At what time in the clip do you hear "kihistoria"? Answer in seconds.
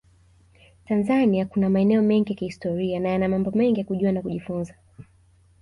2.37-2.99